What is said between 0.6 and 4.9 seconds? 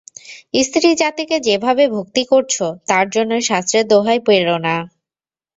স্ত্রীজাতিকে যে ভাবে ভক্তি করছ তার জন্যে শাস্ত্রের দোহাই পেড়ো না!